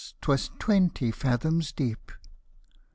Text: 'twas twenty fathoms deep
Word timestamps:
'twas 0.19 0.49
twenty 0.57 1.11
fathoms 1.11 1.71
deep 1.71 2.11